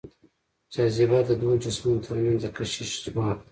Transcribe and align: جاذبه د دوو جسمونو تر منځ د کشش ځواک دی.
جاذبه 0.73 1.19
د 1.27 1.31
دوو 1.39 1.61
جسمونو 1.63 2.03
تر 2.05 2.15
منځ 2.23 2.39
د 2.43 2.47
کشش 2.57 2.89
ځواک 3.03 3.37
دی. 3.41 3.47